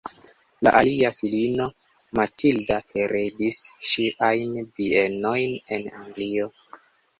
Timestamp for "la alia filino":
0.67-1.67